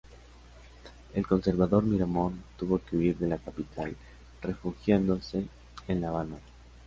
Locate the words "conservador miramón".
1.27-2.41